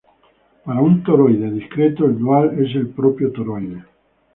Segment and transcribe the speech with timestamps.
[0.65, 3.85] Para un toroide discreto, el dual es el propio toroide.